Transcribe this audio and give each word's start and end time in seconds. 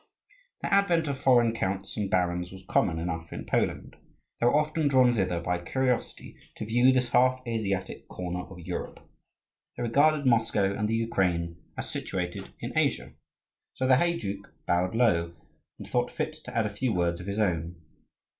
The 0.63 0.73
advent 0.73 1.07
of 1.07 1.19
foreign 1.19 1.53
counts 1.53 1.95
and 1.95 2.09
barons 2.09 2.51
was 2.51 2.65
common 2.67 2.97
enough 2.97 3.31
in 3.31 3.45
Poland: 3.45 3.97
they 4.39 4.47
were 4.47 4.55
often 4.55 4.87
drawn 4.87 5.13
thither 5.13 5.39
by 5.39 5.59
curiosity 5.63 6.35
to 6.55 6.65
view 6.65 6.91
this 6.91 7.09
half 7.09 7.39
Asiatic 7.45 8.07
corner 8.07 8.39
of 8.39 8.57
Europe. 8.59 9.07
They 9.77 9.83
regarded 9.83 10.25
Moscow 10.25 10.73
and 10.73 10.89
the 10.89 10.95
Ukraine 10.95 11.57
as 11.77 11.87
situated 11.91 12.49
in 12.59 12.75
Asia. 12.75 13.13
So 13.75 13.85
the 13.85 13.97
heyduke 13.97 14.51
bowed 14.65 14.95
low, 14.95 15.35
and 15.77 15.87
thought 15.87 16.09
fit 16.09 16.33
to 16.45 16.57
add 16.57 16.65
a 16.65 16.69
few 16.69 16.91
words 16.91 17.21
of 17.21 17.27
his 17.27 17.37
own. 17.37 17.75